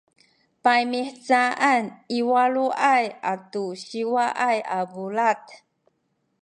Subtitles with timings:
[0.63, 1.83] paymihcaan
[2.17, 5.43] i waluay atu siwaay a bulad